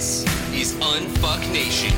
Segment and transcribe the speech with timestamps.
[0.00, 1.90] This is Unfuck Nation.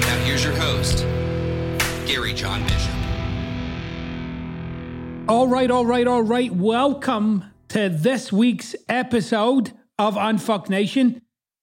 [0.00, 1.06] Now here's your host,
[2.08, 2.90] Gary John Bishop.
[5.28, 6.50] All right, all right, all right.
[6.50, 11.22] Welcome to this week's episode of Unfuck Nation.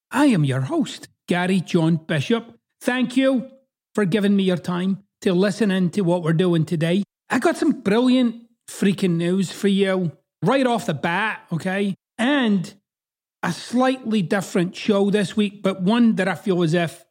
[0.10, 2.58] I am your host, Gary John Bishop.
[2.82, 3.48] Thank you
[3.94, 7.04] for giving me your time to listen in to what we're doing today.
[7.30, 11.94] I got some brilliant freaking news for you right off the bat, okay?
[12.18, 12.74] And
[13.44, 17.06] a slightly different show this week, but one that I feel as if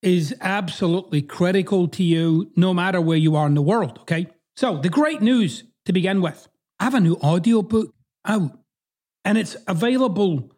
[0.00, 4.26] is absolutely critical to you no matter where you are in the world, okay?
[4.56, 6.48] So, the great news to begin with
[6.80, 8.58] I have a new audiobook out,
[9.24, 10.50] and it's available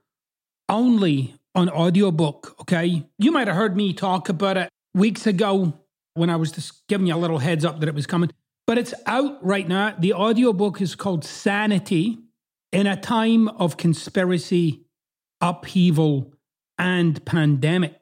[0.69, 3.07] only on audiobook, okay?
[3.19, 5.75] You might have heard me talk about it weeks ago
[6.15, 8.31] when I was just giving you a little heads up that it was coming,
[8.67, 9.97] but it's out right now.
[9.99, 12.19] The audiobook is called Sanity
[12.71, 14.87] in a Time of Conspiracy,
[15.41, 16.33] Upheaval,
[16.79, 18.01] and Pandemic.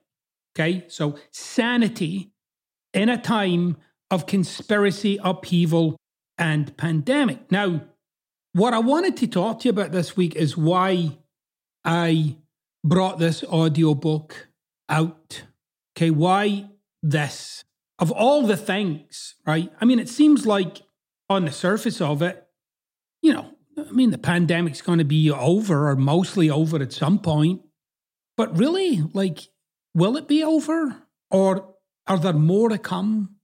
[0.55, 2.33] Okay, so sanity
[2.93, 3.77] in a time
[4.11, 5.97] of conspiracy, upheaval,
[6.37, 7.51] and pandemic.
[7.53, 7.83] Now,
[8.53, 11.19] what I wanted to talk to you about this week is why
[11.85, 12.37] I
[12.85, 14.49] brought this audiobook
[14.89, 15.43] out.
[15.97, 16.71] Okay, why
[17.03, 17.65] this?
[17.99, 19.71] Of all the things, right?
[19.81, 20.83] I mean, it seems like
[21.29, 22.47] on the surface of it,
[23.23, 27.19] you know, I mean, the pandemic's going to be over or mostly over at some
[27.19, 27.63] point.
[28.37, 29.41] But really, like,
[29.95, 31.03] will it be over?
[31.31, 31.75] Or
[32.07, 33.37] are there more to come?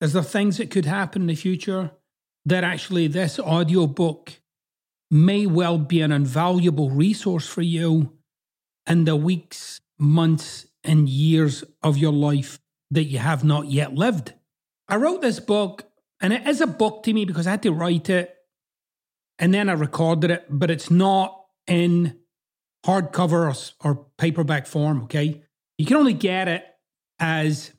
[0.00, 1.92] Is there things that could happen in the future
[2.46, 4.40] that actually this audiobook
[5.10, 8.12] may well be an invaluable resource for you
[8.86, 12.58] in the weeks, months, and years of your life
[12.90, 14.32] that you have not yet lived?
[14.88, 15.90] I wrote this book,
[16.20, 18.32] and it is a book to me because I had to write it
[19.38, 22.18] and then I recorded it, but it's not in
[22.84, 25.42] hardcover or, or paperback form, okay?
[25.78, 26.64] You can only get it
[27.18, 27.72] as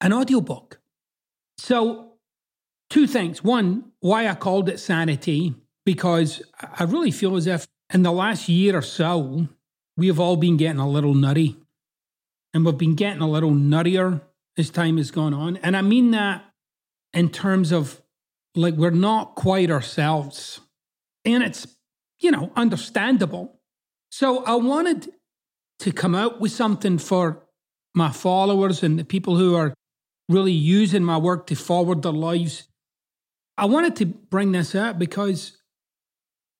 [0.00, 0.80] an audiobook.
[1.58, 2.07] So,
[2.90, 3.42] two things.
[3.42, 5.54] One, why I called it Sanity,
[5.84, 9.48] because I really feel as if in the last year or so,
[9.96, 11.56] we have all been getting a little nutty.
[12.54, 14.22] And we've been getting a little nuttier
[14.56, 15.56] as time has gone on.
[15.58, 16.44] And I mean that
[17.12, 18.00] in terms of
[18.54, 20.60] like we're not quite ourselves.
[21.24, 21.66] And it's,
[22.20, 23.60] you know, understandable.
[24.10, 25.12] So I wanted
[25.80, 27.44] to come out with something for
[27.94, 29.74] my followers and the people who are
[30.28, 32.67] really using my work to forward their lives.
[33.58, 35.58] I wanted to bring this up because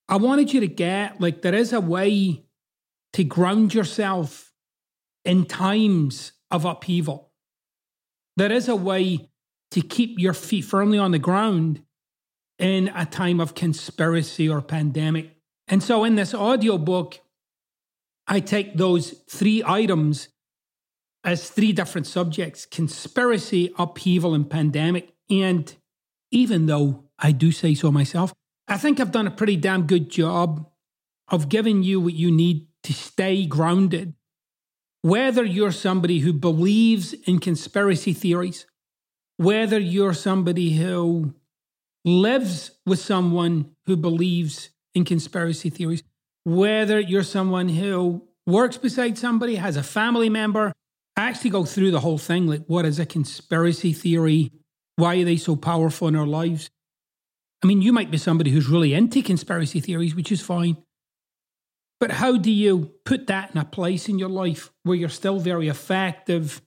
[0.09, 2.45] I wanted you to get like there is a way
[3.13, 4.53] to ground yourself
[5.25, 7.31] in times of upheaval.
[8.37, 9.31] There is a way
[9.71, 11.83] to keep your feet firmly on the ground
[12.59, 15.37] in a time of conspiracy or pandemic.
[15.69, 17.21] And so in this audiobook,
[18.27, 20.29] I take those three items
[21.23, 25.13] as three different subjects conspiracy, upheaval, and pandemic.
[25.31, 25.73] And
[26.31, 28.33] even though I do say so myself,
[28.67, 30.69] I think I've done a pretty damn good job
[31.29, 34.15] of giving you what you need to stay grounded.
[35.03, 38.67] Whether you're somebody who believes in conspiracy theories,
[39.37, 41.35] whether you're somebody who
[42.05, 46.03] lives with someone who believes in conspiracy theories,
[46.45, 50.73] whether you're someone who works beside somebody, has a family member,
[51.17, 54.53] I actually go through the whole thing like, what is a conspiracy theory?
[54.99, 56.71] Why are they so powerful in our lives?
[57.63, 60.77] I mean, you might be somebody who's really into conspiracy theories, which is fine.
[62.01, 65.39] But how do you put that in a place in your life where you're still
[65.39, 66.61] very effective,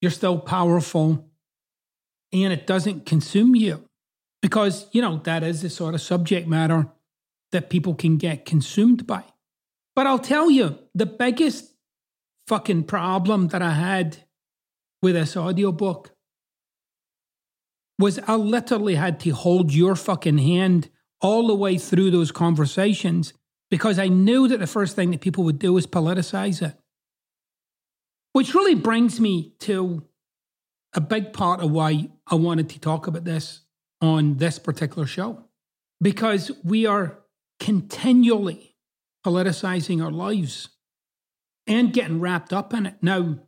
[0.00, 1.30] you're still powerful,
[2.32, 3.84] and it doesn't consume you?
[4.42, 6.88] Because, you know, that is the sort of subject matter
[7.52, 9.22] that people can get consumed by.
[9.94, 11.72] But I'll tell you, the biggest
[12.48, 14.16] fucking problem that I had
[15.00, 16.13] with this audiobook
[17.98, 20.88] was I literally had to hold your fucking hand
[21.20, 23.32] all the way through those conversations
[23.70, 26.76] because I knew that the first thing that people would do was politicize it.
[28.32, 30.04] Which really brings me to
[30.92, 33.62] a big part of why I wanted to talk about this
[34.00, 35.44] on this particular show.
[36.00, 37.20] Because we are
[37.60, 38.76] continually
[39.24, 40.68] politicizing our lives
[41.66, 42.96] and getting wrapped up in it.
[43.00, 43.38] Now,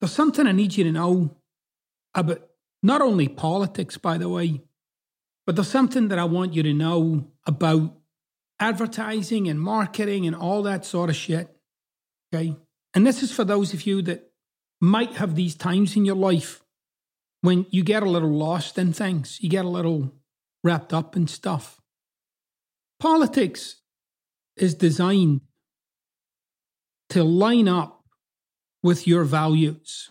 [0.00, 1.36] there's something I need you to know
[2.14, 2.48] about
[2.82, 4.62] not only politics, by the way,
[5.46, 7.96] but there's something that I want you to know about
[8.58, 11.54] advertising and marketing and all that sort of shit.
[12.34, 12.56] Okay.
[12.94, 14.30] And this is for those of you that
[14.80, 16.62] might have these times in your life
[17.42, 20.12] when you get a little lost in things, you get a little
[20.64, 21.80] wrapped up in stuff.
[22.98, 23.82] Politics
[24.56, 25.42] is designed
[27.10, 28.04] to line up
[28.82, 30.10] with your values.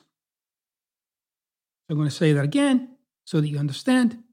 [1.89, 2.95] I'm going to say that again
[3.25, 4.23] so that you understand.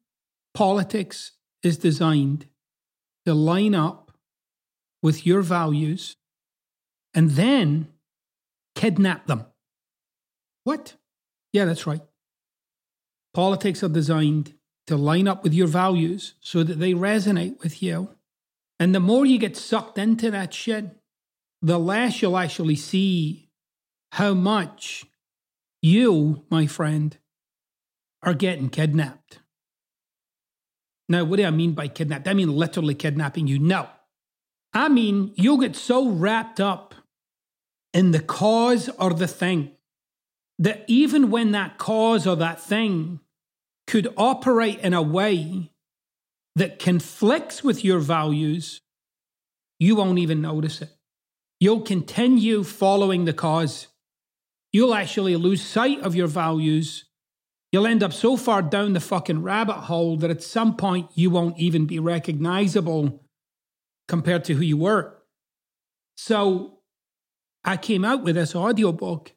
[0.55, 1.33] Politics
[1.63, 2.47] is designed
[3.27, 4.13] to line up
[5.03, 6.17] with your values
[7.15, 7.89] and then
[8.75, 9.47] kidnap them.
[10.65, 10.95] What?
[11.53, 12.03] Yeah, that's right.
[13.35, 14.55] Politics are designed
[14.87, 18.11] to line up with your values so that they resonate with you.
[18.79, 20.97] And the more you get sucked into that shit,
[21.61, 23.49] the less you'll actually see
[24.13, 25.05] how much
[25.81, 27.17] you, my friend,
[28.23, 29.41] are getting kidnapped.
[31.09, 32.29] Now, what do I mean by kidnapped?
[32.29, 33.59] I mean literally kidnapping you.
[33.59, 33.89] No.
[34.73, 36.95] I mean, you'll get so wrapped up
[37.93, 39.73] in the cause or the thing
[40.59, 43.21] that even when that cause or that thing
[43.87, 45.73] could operate in a way
[46.55, 48.81] that conflicts with your values,
[49.79, 50.91] you won't even notice it.
[51.61, 53.89] You'll continue following the cause.
[54.73, 57.05] You'll actually lose sight of your values.
[57.73, 61.31] You'll end up so far down the fucking rabbit hole that at some point you
[61.31, 63.25] won't even be recognizable
[64.07, 65.17] compared to who you were.
[66.19, 66.81] So
[67.65, 69.33] I came out with this audiobook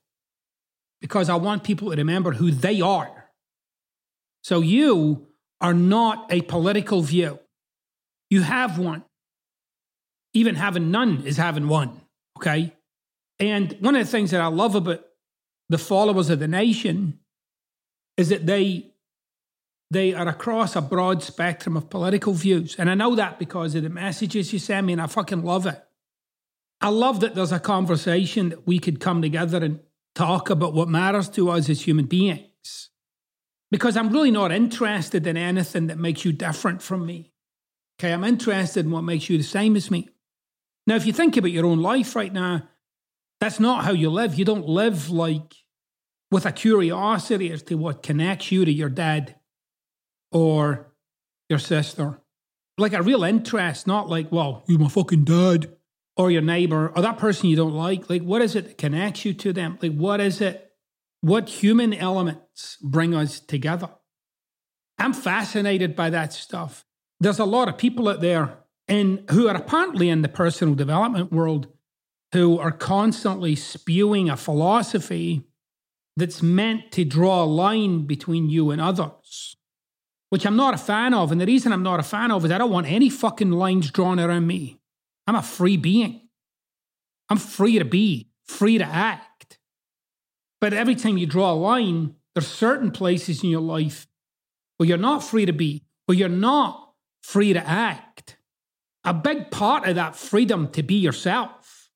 [1.00, 3.30] because I want people to remember who they are.
[4.44, 5.28] So you
[5.62, 7.40] are not a political view.
[8.30, 9.06] You have one.
[10.34, 12.02] Even having none is having one.
[12.38, 12.74] Okay.
[13.40, 15.06] And one of the things that I love about
[15.70, 17.20] the followers of the nation
[18.18, 18.92] is that they
[19.92, 22.76] they are across a broad spectrum of political views.
[22.78, 25.68] And I know that because of the messages you send me, and I fucking love
[25.68, 25.82] it.
[26.82, 29.80] I love that there's a conversation that we could come together and
[30.14, 32.90] talk about what matters to us as human beings.
[33.72, 37.32] Because I'm really not interested in anything that makes you different from me.
[38.00, 40.10] Okay, I'm interested in what makes you the same as me.
[40.88, 42.68] Now, if you think about your own life right now,
[43.40, 44.36] that's not how you live.
[44.36, 45.54] You don't live like
[46.32, 49.36] with a curiosity as to what connects you to your dad
[50.32, 50.94] or
[51.50, 52.20] your sister.
[52.78, 55.76] Like a real interest, not like, well, you're my fucking dad
[56.18, 58.10] or your neighbor or that person you don't like.
[58.10, 59.78] Like, what is it that connects you to them?
[59.82, 60.74] Like, what is it?
[61.22, 63.90] What human elements bring us together?
[65.00, 66.86] I'm fascinated by that stuff.
[67.20, 68.58] There's a lot of people out there
[68.88, 71.68] and who are apparently in the personal development world
[72.34, 75.48] who are constantly spewing a philosophy
[76.18, 79.58] that's meant to draw a line between you and others,
[80.30, 81.32] which I'm not a fan of.
[81.32, 83.92] And the reason I'm not a fan of is I don't want any fucking lines
[83.92, 84.80] drawn around me.
[85.28, 86.30] I'm a free being.
[87.30, 89.58] I'm free to be, free to act.
[90.62, 94.08] But every time you draw a line, there's certain places in your life
[94.78, 98.38] where you're not free to be, where you're not free to act
[99.06, 101.90] a big part of that freedom to be yourself.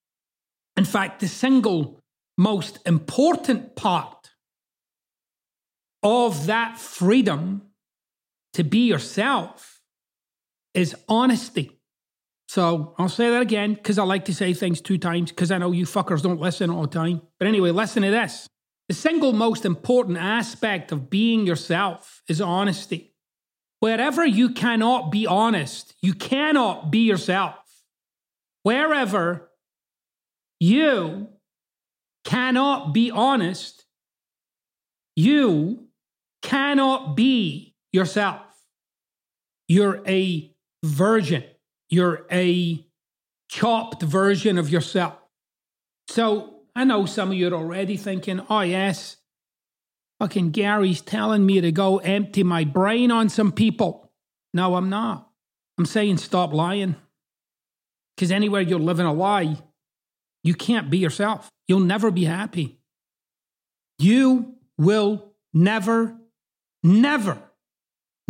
[0.77, 1.98] In fact, the single
[2.39, 4.29] most important part
[6.01, 7.61] of that freedom
[8.53, 9.81] to be yourself
[10.73, 11.81] is honesty.
[12.47, 15.57] So I'll say that again because I like to say things two times because I
[15.57, 17.21] know you fuckers don't listen all the time.
[17.39, 18.47] But anyway, listen to this.
[18.87, 23.13] The single most important aspect of being yourself is honesty.
[23.81, 27.57] Wherever you cannot be honest, you cannot be yourself.
[28.63, 29.51] Wherever
[30.61, 31.27] you
[32.23, 33.85] cannot be honest,
[35.15, 35.87] you
[36.41, 38.41] cannot be yourself.
[39.67, 41.43] You're a virgin.
[41.89, 42.85] You're a
[43.49, 45.15] chopped version of yourself.
[46.07, 49.17] So I know some of you are already thinking, oh, yes,
[50.19, 54.11] Fucking Gary's telling me to go empty my brain on some people.
[54.53, 55.29] No, I'm not.
[55.77, 56.95] I'm saying stop lying.
[58.15, 59.57] Because anywhere you're living a lie,
[60.43, 61.49] you can't be yourself.
[61.69, 62.79] You'll never be happy.
[63.99, 66.17] You will never,
[66.83, 67.49] never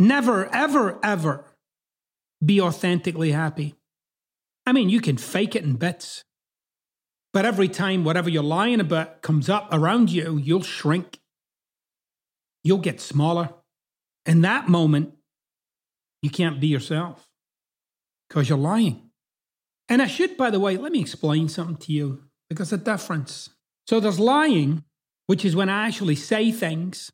[0.00, 1.44] never, ever, ever
[2.44, 3.76] be authentically happy.
[4.66, 6.24] I mean, you can fake it in bits,
[7.32, 11.20] but every time whatever you're lying about comes up around you, you'll shrink.
[12.64, 13.50] You'll get smaller.
[14.26, 15.12] In that moment,
[16.22, 17.28] you can't be yourself
[18.28, 19.10] because you're lying.
[19.88, 23.48] And I should, by the way, let me explain something to you because the difference.
[23.86, 24.84] So there's lying,
[25.26, 27.10] which is when I actually say things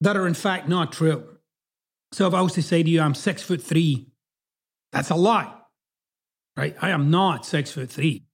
[0.00, 1.38] that are in fact not true.
[2.12, 4.12] So if I was to say to you, I'm six foot three,
[4.92, 5.52] that's a lie,
[6.56, 6.76] right?
[6.80, 8.26] I am not six foot three.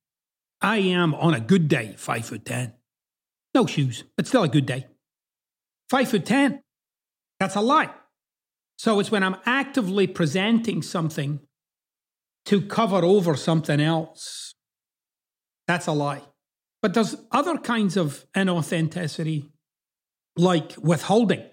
[0.61, 2.75] I am on a good day, five foot ten.
[3.55, 4.87] No shoes, but still a good day.
[5.89, 6.63] Five foot ten,
[7.39, 7.91] that's a lie.
[8.79, 11.41] So it's when I'm actively presenting something
[12.47, 14.55] to cover over something else.
[15.67, 16.23] That's a lie.
[16.83, 19.49] But there's other kinds of inauthenticity,
[20.37, 21.45] like withholding.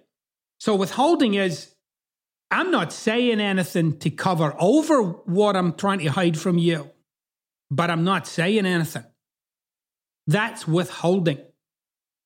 [0.60, 1.74] So withholding is
[2.52, 6.92] I'm not saying anything to cover over what I'm trying to hide from you,
[7.72, 9.06] but I'm not saying anything.
[10.28, 11.40] That's withholding.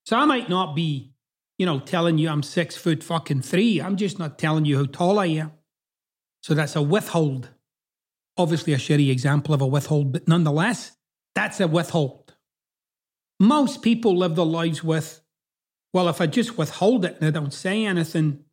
[0.05, 1.13] So I might not be,
[1.57, 3.79] you know, telling you I'm six foot fucking three.
[3.79, 5.53] I'm just not telling you how tall I am.
[6.43, 7.49] So that's a withhold.
[8.35, 10.96] Obviously, a shitty example of a withhold, but nonetheless,
[11.35, 12.33] that's a withhold.
[13.39, 15.21] Most people live their lives with,
[15.93, 18.43] well, if I just withhold it and I don't say anything,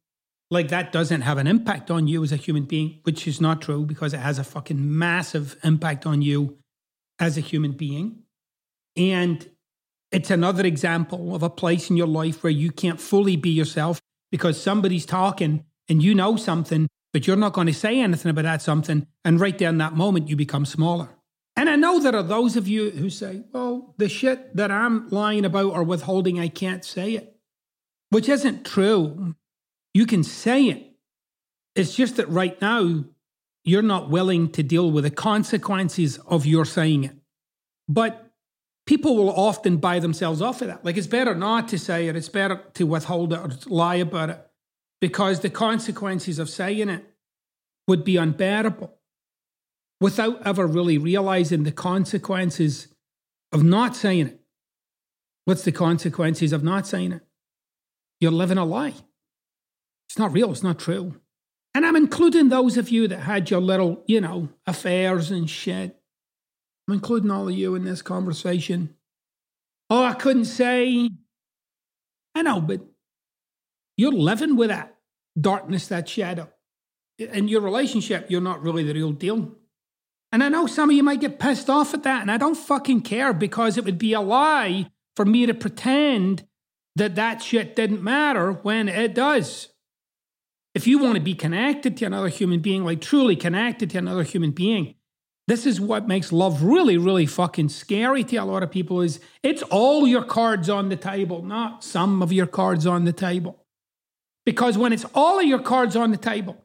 [0.50, 3.62] like that doesn't have an impact on you as a human being, which is not
[3.62, 6.58] true because it has a fucking massive impact on you
[7.18, 8.22] as a human being.
[8.96, 9.48] And
[10.12, 14.00] it's another example of a place in your life where you can't fully be yourself
[14.30, 18.42] because somebody's talking and you know something but you're not going to say anything about
[18.42, 19.06] that something.
[19.24, 21.10] And right there in that moment, you become smaller.
[21.56, 25.08] And I know there are those of you who say, well, the shit that I'm
[25.08, 27.36] lying about or withholding, I can't say it,
[28.10, 29.36] which isn't true.
[29.92, 30.90] You can say it.
[31.76, 33.04] It's just that right now,
[33.64, 37.16] you're not willing to deal with the consequences of your saying it.
[37.88, 38.32] But
[38.86, 40.84] people will often buy themselves off of that.
[40.84, 44.30] Like it's better not to say it, it's better to withhold it or lie about
[44.30, 44.46] it
[45.00, 47.04] because the consequences of saying it
[47.86, 48.94] would be unbearable
[50.04, 52.88] without ever really realizing the consequences
[53.52, 54.40] of not saying it.
[55.46, 57.22] What's the consequences of not saying it?
[58.20, 58.92] You're living a lie.
[60.06, 61.18] It's not real, it's not true.
[61.74, 65.98] And I'm including those of you that had your little, you know, affairs and shit.
[66.86, 68.94] I'm including all of you in this conversation.
[69.88, 71.08] Oh, I couldn't say.
[72.34, 72.82] I know, but
[73.96, 74.96] you're living with that
[75.40, 76.50] darkness, that shadow.
[77.18, 79.56] In your relationship, you're not really the real deal.
[80.34, 82.56] And I know some of you might get pissed off at that, and I don't
[82.56, 86.44] fucking care because it would be a lie for me to pretend
[86.96, 89.68] that that shit didn't matter when it does.
[90.74, 94.24] If you want to be connected to another human being, like truly connected to another
[94.24, 94.96] human being,
[95.46, 99.20] this is what makes love really, really fucking scary to a lot of people is
[99.44, 103.64] it's all your cards on the table, not some of your cards on the table.
[104.44, 106.63] Because when it's all of your cards on the table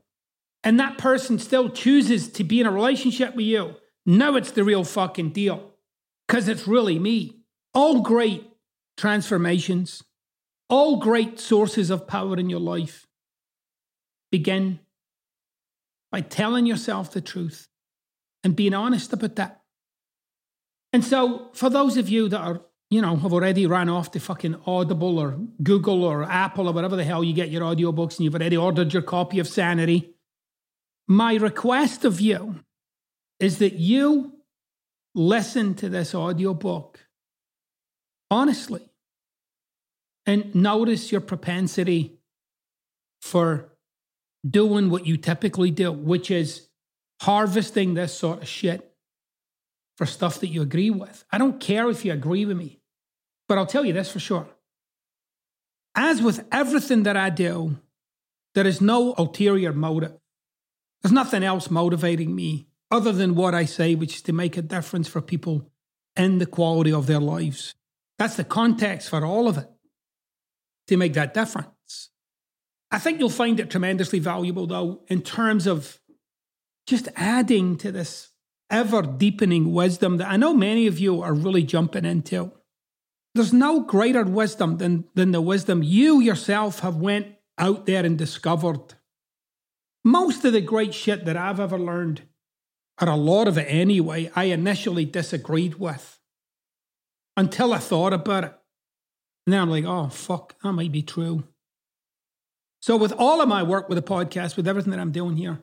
[0.63, 3.75] and that person still chooses to be in a relationship with you,
[4.05, 5.73] now it's the real fucking deal.
[6.27, 7.41] Because it's really me.
[7.73, 8.47] All great
[8.97, 10.03] transformations,
[10.69, 13.07] all great sources of power in your life
[14.31, 14.79] begin
[16.11, 17.67] by telling yourself the truth
[18.43, 19.61] and being honest about that.
[20.91, 24.19] And so, for those of you that are you know, have already ran off to
[24.19, 28.21] fucking Audible or Google or Apple or whatever the hell you get your audiobooks and
[28.21, 30.15] you've already ordered your copy of Sanity.
[31.09, 32.63] My request of you
[33.39, 34.33] is that you
[35.15, 36.99] listen to this audiobook
[38.29, 38.87] honestly
[40.27, 42.19] and notice your propensity
[43.23, 43.73] for
[44.47, 46.67] doing what you typically do, which is
[47.21, 48.93] harvesting this sort of shit
[49.97, 51.25] for stuff that you agree with.
[51.31, 52.81] I don't care if you agree with me.
[53.47, 54.47] But I'll tell you this for sure.
[55.95, 57.79] As with everything that I do,
[58.53, 60.13] there is no ulterior motive.
[61.01, 64.61] There's nothing else motivating me other than what I say, which is to make a
[64.61, 65.69] difference for people
[66.15, 67.73] and the quality of their lives.
[68.17, 69.69] That's the context for all of it,
[70.87, 72.09] to make that difference.
[72.91, 75.99] I think you'll find it tremendously valuable, though, in terms of
[76.87, 78.31] just adding to this
[78.69, 82.51] ever deepening wisdom that I know many of you are really jumping into.
[83.35, 87.27] There's no greater wisdom than, than the wisdom you yourself have went
[87.57, 88.95] out there and discovered.
[90.09, 92.23] Most of the great shit that I've ever learned,
[92.99, 96.19] or a lot of it anyway, I initially disagreed with
[97.37, 98.53] until I thought about it.
[99.45, 101.43] And then I'm like, oh, fuck, that might be true.
[102.81, 105.59] So, with all of my work with the podcast, with everything that I'm doing here,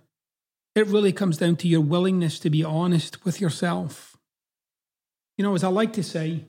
[0.77, 4.17] it really comes down to your willingness to be honest with yourself.
[5.37, 6.45] You know, as I like to say,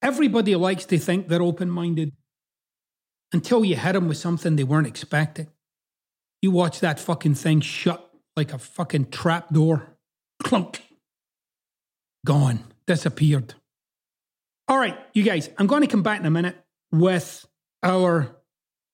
[0.00, 2.12] everybody likes to think they're open minded
[3.32, 5.48] until you hit them with something they weren't expecting.
[6.42, 9.96] You watch that fucking thing shut like a fucking trap door.
[10.42, 10.82] Clunk.
[12.24, 12.64] Gone.
[12.86, 13.54] Disappeared.
[14.68, 16.56] All right, you guys, I'm going to come back in a minute
[16.90, 17.46] with
[17.82, 18.36] our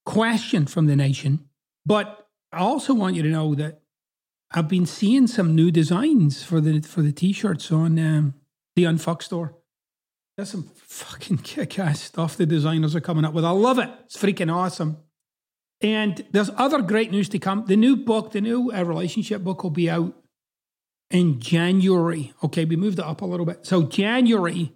[0.04, 1.48] question from the nation.
[1.86, 3.80] But I also want you to know that
[4.50, 8.34] I've been seeing some new designs for the for the t-shirts on um,
[8.76, 9.54] the Unfuck store.
[10.36, 13.44] There's some fucking kick-ass stuff the designers are coming up with.
[13.44, 13.88] I love it.
[14.04, 14.98] It's freaking awesome.
[15.82, 17.64] And there's other great news to come.
[17.66, 20.14] The new book, the new uh, relationship book, will be out
[21.10, 22.32] in January.
[22.42, 23.66] Okay, we moved it up a little bit.
[23.66, 24.72] So January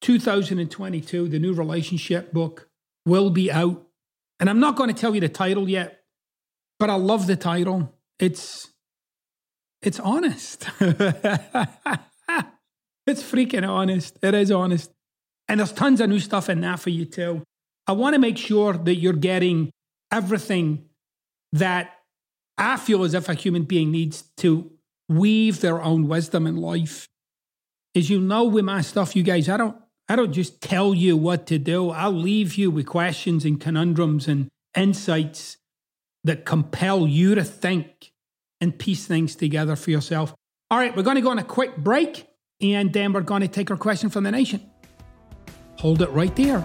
[0.00, 2.68] 2022, the new relationship book
[3.04, 3.86] will be out.
[4.40, 6.00] And I'm not going to tell you the title yet,
[6.78, 7.94] but I love the title.
[8.18, 8.70] It's
[9.82, 10.68] it's honest.
[10.80, 11.02] it's
[13.22, 14.18] freaking honest.
[14.22, 14.90] It is honest.
[15.48, 17.42] And there's tons of new stuff in that for you too.
[17.86, 19.70] I want to make sure that you're getting
[20.12, 20.84] everything
[21.52, 21.94] that
[22.58, 24.70] I feel as if a human being needs to
[25.08, 27.08] weave their own wisdom in life.
[27.94, 29.76] As you know, with my stuff, you guys, I don't
[30.08, 31.90] I don't just tell you what to do.
[31.90, 35.56] I'll leave you with questions and conundrums and insights
[36.24, 38.12] that compel you to think
[38.60, 40.34] and piece things together for yourself.
[40.70, 42.26] All right, we're going to go on a quick break
[42.60, 44.68] and then we're going to take our question from the nation.
[45.78, 46.64] Hold it right there.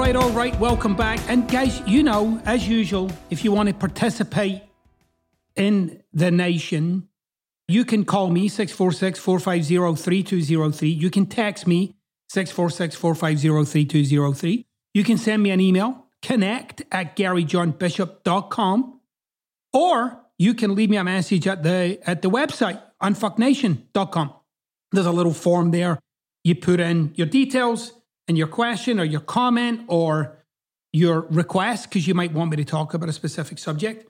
[0.00, 0.58] Right, all right.
[0.58, 1.20] Welcome back.
[1.28, 4.62] And guys, you know, as usual, if you want to participate
[5.56, 7.06] in the nation,
[7.68, 10.88] you can call me 646 450 3203.
[10.88, 11.96] You can text me
[12.30, 14.64] 646 450 3203.
[14.94, 19.00] You can send me an email, connect at garyjohnbishop.com,
[19.74, 24.32] or you can leave me a message at the at the website, unfucknation.com.
[24.92, 25.98] There's a little form there.
[26.42, 27.92] You put in your details
[28.30, 30.38] and your question or your comment or
[30.92, 34.06] your request, because you might want me to talk about a specific subject.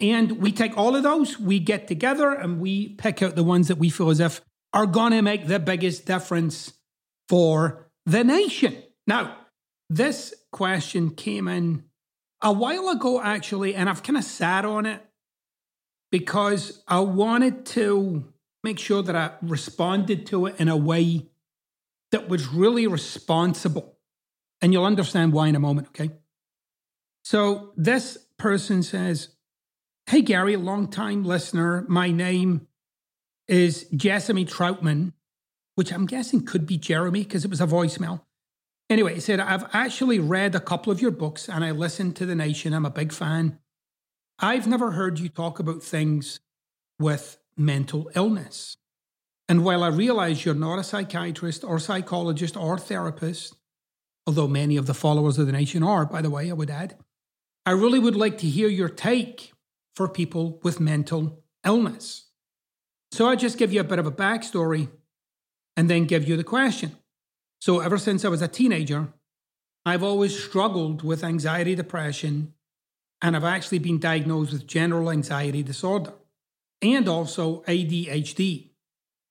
[0.00, 3.68] And we take all of those, we get together and we pick out the ones
[3.68, 4.40] that we feel as if
[4.72, 6.72] are going to make the biggest difference
[7.28, 8.82] for the nation.
[9.06, 9.36] Now,
[9.90, 11.84] this question came in
[12.40, 15.04] a while ago, actually, and I've kind of sat on it
[16.10, 18.24] because I wanted to
[18.64, 21.26] make sure that I responded to it in a way
[22.12, 23.98] that was really responsible.
[24.60, 26.10] And you'll understand why in a moment, okay?
[27.24, 29.28] So this person says,
[30.06, 31.84] Hey, Gary, long-time listener.
[31.88, 32.66] My name
[33.46, 35.12] is Jessamy Troutman,
[35.76, 38.22] which I'm guessing could be Jeremy because it was a voicemail.
[38.88, 42.26] Anyway, he said, I've actually read a couple of your books and I listened to
[42.26, 42.74] The Nation.
[42.74, 43.58] I'm a big fan.
[44.40, 46.40] I've never heard you talk about things
[46.98, 48.78] with mental illness.
[49.50, 53.56] And while I realize you're not a psychiatrist or psychologist or therapist,
[54.24, 56.96] although many of the followers of the nation are, by the way, I would add,
[57.66, 59.50] I really would like to hear your take
[59.96, 62.28] for people with mental illness.
[63.10, 64.88] So I just give you a bit of a backstory
[65.76, 66.92] and then give you the question.
[67.60, 69.08] So, ever since I was a teenager,
[69.84, 72.54] I've always struggled with anxiety, depression,
[73.20, 76.12] and I've actually been diagnosed with general anxiety disorder
[76.80, 78.69] and also ADHD.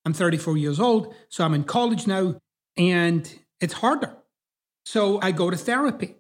[0.09, 2.41] I'm 34 years old, so I'm in college now,
[2.75, 4.17] and it's harder.
[4.83, 6.15] So I go to therapy.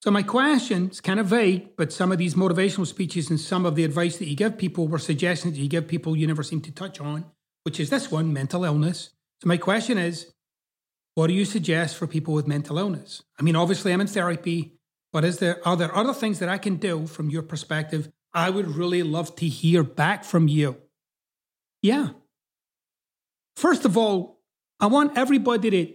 [0.00, 3.66] So my question is kind of vague, but some of these motivational speeches and some
[3.66, 6.44] of the advice that you give people were suggestions that you give people you never
[6.44, 7.24] seem to touch on,
[7.64, 9.10] which is this one, mental illness.
[9.42, 10.32] So my question is,
[11.16, 13.24] what do you suggest for people with mental illness?
[13.40, 14.78] I mean, obviously I'm in therapy,
[15.12, 18.08] but is there are there other things that I can do from your perspective?
[18.32, 20.76] I would really love to hear back from you.
[21.82, 22.10] Yeah,
[23.56, 24.40] First of all,
[24.80, 25.94] I want everybody to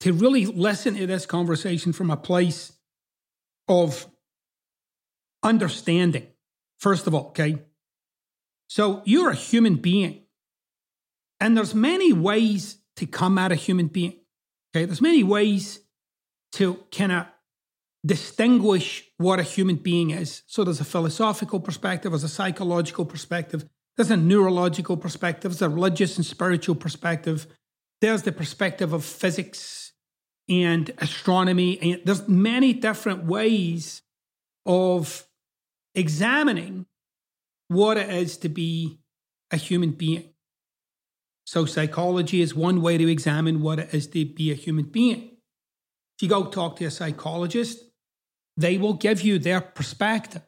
[0.00, 2.72] to really listen to this conversation from a place
[3.68, 4.08] of
[5.44, 6.26] understanding,
[6.80, 7.56] first of all, okay?
[8.66, 10.22] So you're a human being.
[11.38, 14.14] And there's many ways to come at a human being.
[14.74, 15.80] Okay, there's many ways
[16.52, 17.26] to kind of
[18.04, 20.42] distinguish what a human being is.
[20.46, 23.68] So there's a philosophical perspective, there's a psychological perspective,
[24.02, 27.46] there's a neurological perspective, there's a religious and spiritual perspective,
[28.00, 29.92] there's the perspective of physics
[30.48, 31.78] and astronomy.
[31.80, 34.02] And there's many different ways
[34.66, 35.28] of
[35.94, 36.86] examining
[37.68, 38.98] what it is to be
[39.52, 40.30] a human being.
[41.46, 45.36] So, psychology is one way to examine what it is to be a human being.
[46.16, 47.78] If you go talk to a psychologist,
[48.56, 50.42] they will give you their perspective.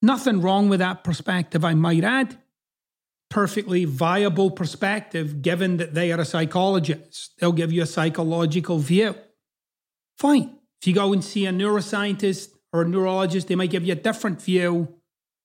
[0.00, 2.38] Nothing wrong with that perspective, I might add.
[3.28, 7.34] Perfectly viable perspective, given that they are a psychologist.
[7.38, 9.14] They'll give you a psychological view.
[10.18, 10.56] Fine.
[10.80, 13.96] If you go and see a neuroscientist or a neurologist, they might give you a
[13.96, 14.94] different view.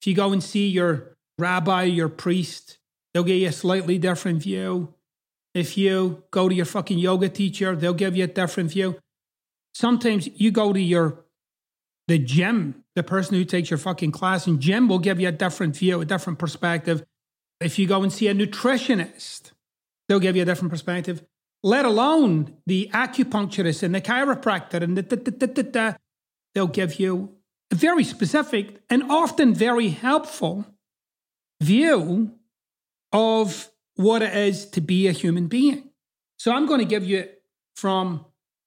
[0.02, 2.78] If you go and see your rabbi, your priest,
[3.13, 4.94] they'll give you a slightly different view.
[5.54, 8.98] If you go to your fucking yoga teacher, they'll give you a different view.
[9.74, 11.26] Sometimes you go to your
[12.08, 15.32] the gym, the person who takes your fucking class in gym will give you a
[15.32, 17.04] different view, a different perspective.
[17.62, 19.52] If you go and see a nutritionist,
[20.08, 21.24] they'll give you a different perspective.
[21.63, 25.97] Let alone the acupuncturist and the chiropractor and the
[26.54, 27.36] they'll give you
[27.69, 30.65] a very specific and often very helpful
[31.62, 32.34] view
[33.13, 35.91] of what it is to be a human being.
[36.38, 37.28] So I'm going to give you
[37.76, 38.26] from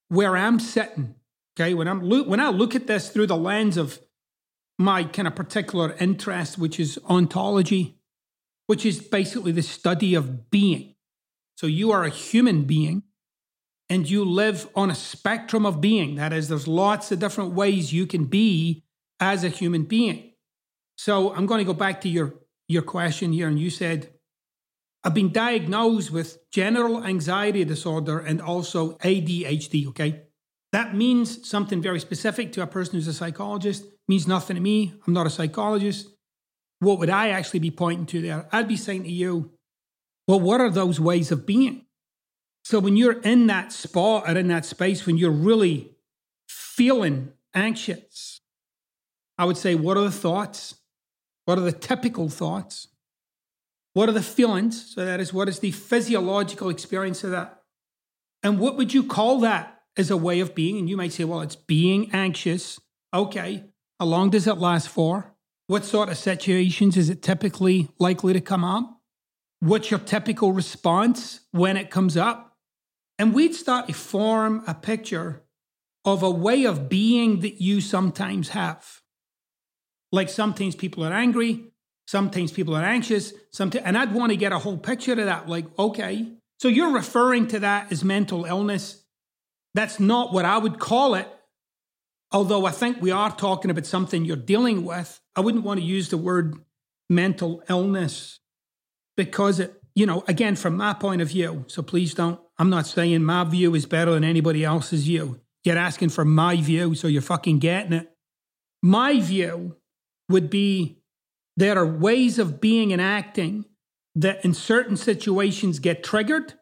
[0.08, 1.14] where I'm sitting.
[1.58, 4.00] Okay, when I'm lo- when I look at this through the lens of
[4.78, 7.96] my kind of particular interest, which is ontology,
[8.66, 10.94] which is basically the study of being.
[11.56, 13.02] So you are a human being
[13.88, 16.16] and you live on a spectrum of being.
[16.16, 18.84] That is, there's lots of different ways you can be
[19.20, 20.32] as a human being.
[20.96, 22.34] So I'm going to go back to your,
[22.68, 23.48] your question here.
[23.48, 24.10] And you said,
[25.02, 30.22] I've been diagnosed with general anxiety disorder and also ADHD, okay?
[30.72, 34.94] That means something very specific to a person who's a psychologist, means nothing to me.
[35.06, 36.08] I'm not a psychologist.
[36.80, 38.48] What would I actually be pointing to there?
[38.52, 39.52] I'd be saying to you,
[40.26, 41.86] well, what are those ways of being?
[42.64, 45.90] So when you're in that spot or in that space, when you're really
[46.48, 48.40] feeling anxious,
[49.36, 50.76] I would say, what are the thoughts?
[51.44, 52.88] What are the typical thoughts?
[53.92, 54.94] What are the feelings?
[54.94, 57.62] So that is, what is the physiological experience of that?
[58.42, 60.78] And what would you call that as a way of being?
[60.78, 62.80] And you might say, well, it's being anxious.
[63.12, 63.64] Okay.
[64.00, 65.33] How long does it last for?
[65.66, 69.00] What sort of situations is it typically likely to come up?
[69.60, 72.58] What's your typical response when it comes up?
[73.18, 75.42] And we'd start to form a picture
[76.04, 79.00] of a way of being that you sometimes have.
[80.12, 81.72] Like sometimes people are angry,
[82.06, 85.48] sometimes people are anxious, sometimes, and I'd want to get a whole picture of that.
[85.48, 89.02] Like, okay, so you're referring to that as mental illness.
[89.72, 91.28] That's not what I would call it.
[92.32, 95.86] Although I think we are talking about something you're dealing with, I wouldn't want to
[95.86, 96.56] use the word
[97.10, 98.40] mental illness
[99.16, 102.86] because it, you know, again, from my point of view, so please don't, I'm not
[102.86, 105.40] saying my view is better than anybody else's view.
[105.64, 108.10] You're asking for my view, so you're fucking getting it.
[108.82, 109.76] My view
[110.28, 110.98] would be
[111.56, 113.64] there are ways of being and acting
[114.14, 116.54] that in certain situations get triggered,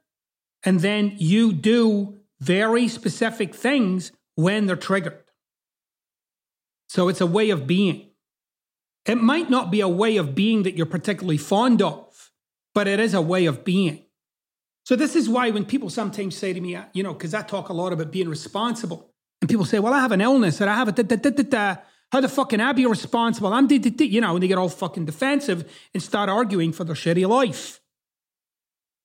[0.62, 5.24] and then you do very specific things when they're triggered.
[6.88, 8.11] So it's a way of being.
[9.06, 12.30] It might not be a way of being that you're particularly fond of,
[12.74, 14.04] but it is a way of being.
[14.84, 17.42] So this is why when people sometimes say to me, uh, you know, because I
[17.42, 20.70] talk a lot about being responsible, and people say, well, I have an illness and
[20.70, 21.76] I have a da da da da da.
[22.12, 23.52] How the fucking am I be responsible?
[23.52, 24.04] I'm, da da da.
[24.04, 27.80] you know, and they get all fucking defensive and start arguing for their shitty life.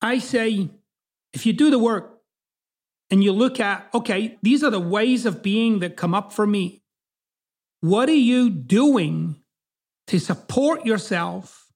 [0.02, 0.70] I say,
[1.34, 2.20] if you do the work
[3.10, 6.46] and you look at, okay, these are the ways of being that come up for
[6.46, 6.84] me.
[7.80, 9.38] What are you doing
[10.08, 11.72] to support yourself,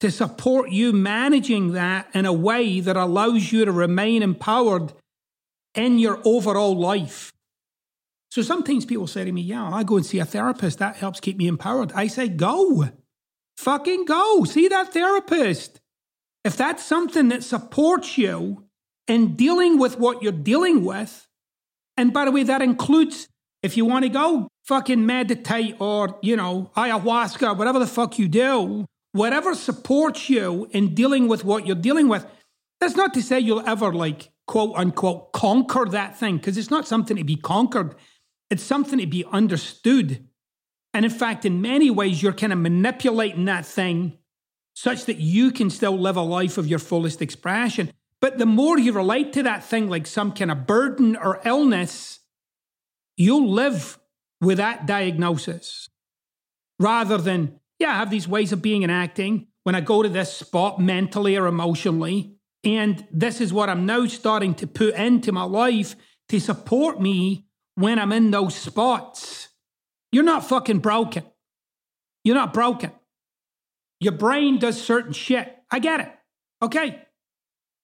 [0.00, 4.92] to support you managing that in a way that allows you to remain empowered
[5.74, 7.32] in your overall life?
[8.30, 10.80] So sometimes people say to me, Yeah, I go and see a therapist.
[10.80, 11.92] That helps keep me empowered.
[11.92, 12.88] I say, Go.
[13.56, 14.42] Fucking go.
[14.42, 15.80] See that therapist.
[16.44, 18.64] If that's something that supports you
[19.06, 21.28] in dealing with what you're dealing with,
[21.96, 23.28] and by the way, that includes
[23.64, 28.28] if you want to go fucking meditate or, you know, ayahuasca, whatever the fuck you
[28.28, 32.26] do, whatever supports you in dealing with what you're dealing with,
[32.78, 36.86] that's not to say you'll ever like quote unquote conquer that thing because it's not
[36.86, 37.94] something to be conquered,
[38.50, 40.28] it's something to be understood.
[40.92, 44.18] And in fact, in many ways, you're kind of manipulating that thing
[44.74, 47.90] such that you can still live a life of your fullest expression.
[48.20, 52.20] But the more you relate to that thing like some kind of burden or illness,
[53.16, 53.98] you'll live
[54.40, 55.88] with that diagnosis
[56.78, 60.08] rather than, yeah, I have these ways of being and acting when I go to
[60.08, 62.36] this spot mentally or emotionally.
[62.62, 65.96] And this is what I'm now starting to put into my life
[66.28, 69.48] to support me when I'm in those spots.
[70.12, 71.24] You're not fucking broken.
[72.22, 72.92] You're not broken.
[74.00, 75.54] Your brain does certain shit.
[75.70, 76.12] I get it.
[76.62, 77.02] Okay.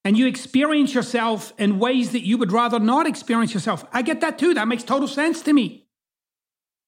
[0.05, 3.85] And you experience yourself in ways that you would rather not experience yourself.
[3.93, 4.55] I get that too.
[4.55, 5.87] That makes total sense to me.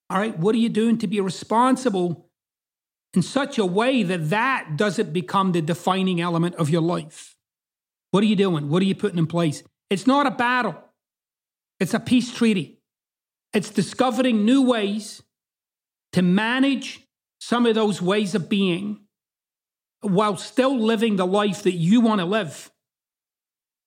[0.09, 0.39] All right.
[0.39, 2.31] What are you doing to be responsible
[3.15, 7.37] in such a way that that doesn't become the defining element of your life?
[8.13, 8.69] What are you doing?
[8.71, 9.63] What are you putting in place?
[9.91, 10.75] It's not a battle,
[11.79, 12.79] it's a peace treaty.
[13.53, 15.23] It's discovering new ways
[16.13, 17.07] to manage
[17.39, 19.01] some of those ways of being
[20.01, 22.72] while still living the life that you want to live.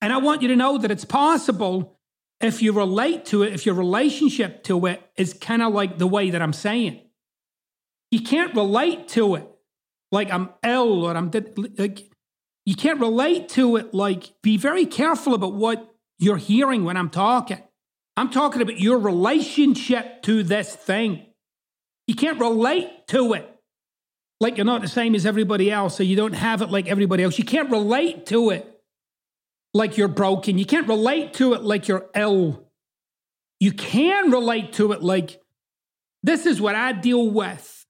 [0.01, 1.97] And I want you to know that it's possible
[2.41, 6.07] if you relate to it, if your relationship to it is kind of like the
[6.07, 7.01] way that I'm saying.
[8.11, 9.47] You can't relate to it
[10.11, 11.31] like I'm ill or I'm
[11.77, 12.09] like
[12.65, 17.09] you can't relate to it like be very careful about what you're hearing when I'm
[17.09, 17.61] talking.
[18.17, 21.25] I'm talking about your relationship to this thing.
[22.07, 23.51] You can't relate to it
[24.39, 27.23] like you're not the same as everybody else, so you don't have it like everybody
[27.23, 27.37] else.
[27.37, 28.74] You can't relate to it
[29.75, 30.57] like you're broken.
[30.57, 32.65] You can't relate to it like you're ill.
[33.59, 35.41] You can relate to it like
[36.23, 37.85] this is what I deal with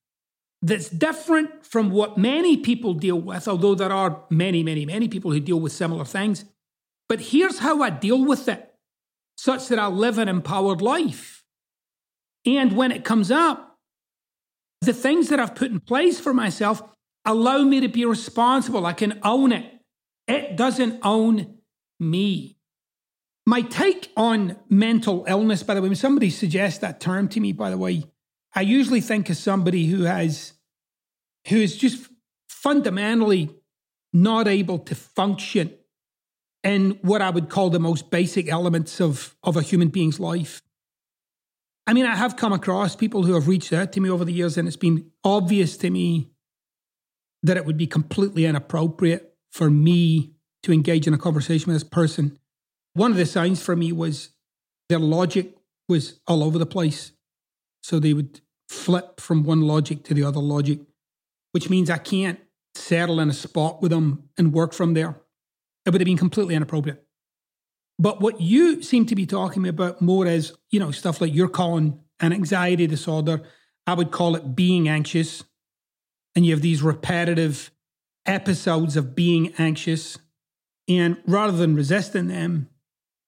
[0.64, 5.32] that's different from what many people deal with, although there are many, many, many people
[5.32, 6.46] who deal with similar things.
[7.08, 8.74] But here's how I deal with it
[9.38, 11.44] such that I live an empowered life.
[12.48, 13.78] And when it comes up,
[14.82, 16.82] the things that I've put in place for myself
[17.26, 18.88] allow me to be responsible.
[18.88, 19.72] I can own it.
[20.28, 21.55] It doesn't own
[22.00, 22.58] me.
[23.46, 27.52] My take on mental illness, by the way, when somebody suggests that term to me,
[27.52, 28.04] by the way,
[28.56, 30.54] I usually think of somebody who has,
[31.48, 32.10] who is just
[32.50, 33.56] fundamentally
[34.14, 35.74] not able to function
[36.64, 40.62] in what I would call the most basic elements of, of a human being's life.
[41.86, 44.34] I mean, I have come across people who have reached out to me over the
[44.34, 46.32] years, and it's been obvious to me
[47.44, 50.35] that it would be completely inappropriate for me
[50.66, 52.38] to engage in a conversation with this person.
[52.94, 54.30] One of the signs for me was
[54.90, 55.56] their logic
[55.88, 57.12] was all over the place.
[57.84, 60.80] So they would flip from one logic to the other logic,
[61.52, 62.40] which means I can't
[62.74, 65.22] settle in a spot with them and work from there.
[65.86, 67.04] It would have been completely inappropriate.
[67.98, 71.48] But what you seem to be talking about more is, you know, stuff like you're
[71.48, 73.44] calling an anxiety disorder.
[73.88, 75.44] I would call it being anxious.
[76.36, 77.72] And you have these repetitive
[78.26, 80.18] episodes of being anxious.
[80.88, 82.70] And rather than resisting them,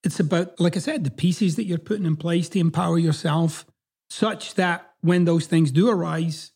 [0.04, 3.66] it's about, like I said, the pieces that you're putting in place to empower yourself
[4.10, 6.52] such that when those things do arise,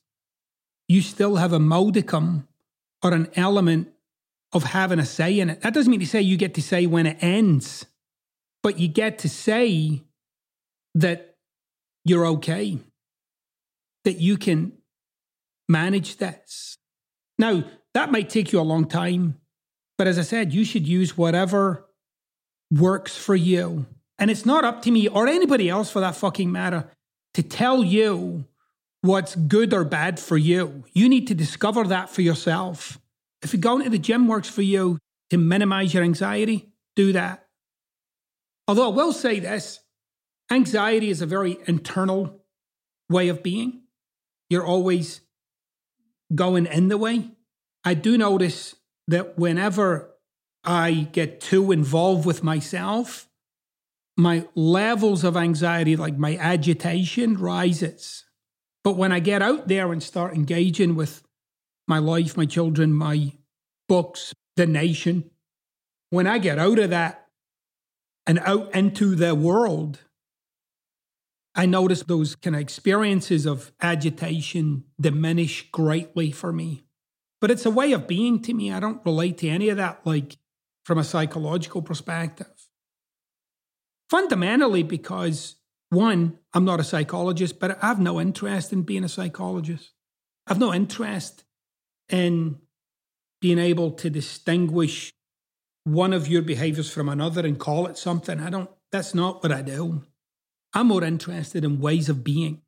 [0.89, 2.49] you still have a modicum
[3.03, 3.89] or an element
[4.53, 5.63] of having a say in it.
[5.63, 7.87] That doesn't mean to say you get to say when it ends
[8.63, 10.03] but you get to say
[10.95, 11.37] that
[12.05, 12.79] you're okay,
[14.05, 14.73] that you can
[15.69, 16.79] manage this.
[17.39, 19.39] Now, that might take you a long time,
[20.03, 21.89] but as I said, you should use whatever
[22.73, 23.87] works for you.
[24.19, 26.91] And it's not up to me or anybody else for that fucking matter
[27.35, 28.45] to tell you
[29.03, 30.83] what's good or bad for you.
[30.93, 32.99] You need to discover that for yourself.
[33.43, 34.99] If going to the gym works for you
[35.31, 37.47] to minimize your anxiety, do that.
[38.67, 39.79] Although I will say this
[40.51, 42.43] anxiety is a very internal
[43.09, 43.83] way of being.
[44.51, 45.21] You're always
[46.35, 47.31] going in the way.
[47.85, 48.75] I do notice
[49.09, 50.11] that whenever
[50.65, 53.29] I get too involved with myself,
[54.17, 58.25] my levels of anxiety, like my agitation, rises.
[58.85, 61.23] But when I get out there and start engaging with
[61.89, 63.33] my life, my children, my
[63.89, 65.31] books, the nation,
[66.11, 67.29] when I get out of that
[68.27, 70.01] and out into the world,
[71.55, 76.85] I notice those kind of experiences of agitation diminish greatly for me.
[77.43, 78.71] But it's a way of being to me.
[78.71, 80.37] I don't relate to any of that like
[80.85, 82.47] from a psychological perspective.
[84.09, 85.57] Fundamentally, because
[85.91, 89.91] one, I'm not a psychologist, but I have no interest in being a psychologist.
[90.47, 91.43] I have no interest
[92.09, 92.59] in
[93.41, 95.13] being able to distinguish
[95.83, 98.39] one of your behaviors from another and call it something.
[98.39, 100.05] I don't, that's not what I do.
[100.75, 102.63] I'm more interested in ways of being.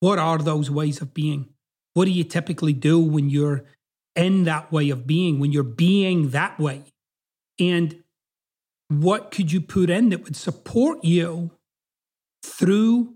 [0.00, 1.50] What are those ways of being?
[1.92, 3.64] What do you typically do when you're
[4.16, 6.82] in that way of being, when you're being that way?
[7.58, 8.02] And
[8.88, 11.50] what could you put in that would support you
[12.44, 13.14] through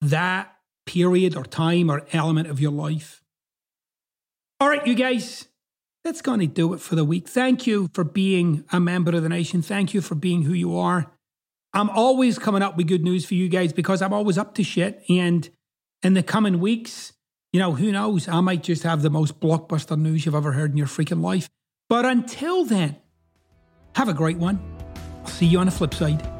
[0.00, 3.22] that period or time or element of your life?
[4.58, 5.48] All right, you guys,
[6.04, 7.28] that's going to do it for the week.
[7.28, 9.62] Thank you for being a member of the nation.
[9.62, 11.12] Thank you for being who you are.
[11.72, 14.64] I'm always coming up with good news for you guys because I'm always up to
[14.64, 15.02] shit.
[15.08, 15.48] And
[16.02, 17.12] in the coming weeks,
[17.52, 18.28] you know, who knows?
[18.28, 21.48] I might just have the most blockbuster news you've ever heard in your freaking life.
[21.88, 22.96] But until then,
[23.96, 24.60] have a great one.
[25.22, 26.39] I'll see you on the flip side.